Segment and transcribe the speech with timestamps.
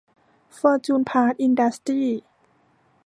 [0.57, 2.09] ฟอร์จูน พาร์ท อินดัสตรี้